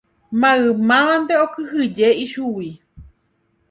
[0.41, 2.69] Maymávante okyhyje ichugui.